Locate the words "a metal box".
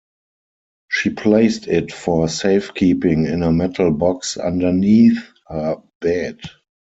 3.43-4.35